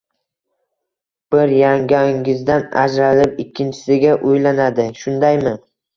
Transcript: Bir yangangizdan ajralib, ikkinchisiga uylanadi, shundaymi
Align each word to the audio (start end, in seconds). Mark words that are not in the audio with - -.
Bir 1.35 1.51
yangangizdan 1.57 2.65
ajralib, 2.85 3.37
ikkinchisiga 3.45 4.17
uylanadi, 4.31 4.87
shundaymi 5.03 5.55